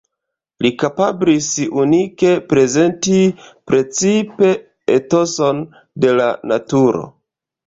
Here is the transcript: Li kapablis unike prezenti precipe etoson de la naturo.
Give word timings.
Li 0.65 0.69
kapablis 0.83 1.49
unike 1.81 2.31
prezenti 2.53 3.19
precipe 3.73 4.51
etoson 4.97 5.63
de 6.07 6.17
la 6.23 6.29
naturo. 6.55 7.05